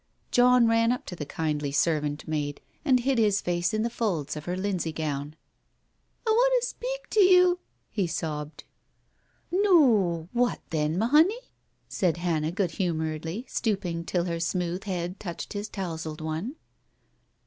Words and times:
John 0.31 0.65
ran 0.67 0.91
up 0.91 1.05
to 1.05 1.15
the 1.15 1.27
kindly 1.27 1.71
servant 1.71 2.27
maid, 2.27 2.59
and 2.83 3.01
hid 3.01 3.19
his 3.19 3.39
face 3.39 3.71
in 3.71 3.83
the 3.83 3.89
folds 3.91 4.35
of 4.35 4.45
her 4.45 4.57
linsey 4.57 4.91
gown. 4.91 5.35
"I 6.25 6.31
want 6.31 6.53
to 6.59 6.67
speak 6.67 7.07
to 7.11 7.19
you," 7.19 7.59
he 7.91 8.07
sobbed. 8.07 8.63
"Noo, 9.51 10.27
what 10.33 10.59
then, 10.71 10.97
ma 10.97 11.05
honey?" 11.05 11.51
said 11.87 12.17
Hannah 12.17 12.51
good 12.51 12.71
humouredly, 12.71 13.45
stooping, 13.47 14.03
till 14.03 14.23
her 14.23 14.39
smooth 14.39 14.85
head 14.85 15.19
touched 15.19 15.53
his 15.53 15.69
touzled 15.69 16.19
one. 16.19 16.55